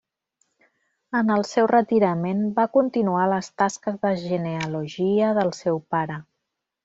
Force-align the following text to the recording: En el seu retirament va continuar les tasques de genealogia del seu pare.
En 1.19 1.27
el 1.35 1.43
seu 1.49 1.67
retirament 1.71 2.41
va 2.59 2.65
continuar 2.79 3.27
les 3.33 3.51
tasques 3.63 4.01
de 4.07 4.13
genealogia 4.23 5.29
del 5.41 5.53
seu 5.61 5.79
pare. 5.97 6.19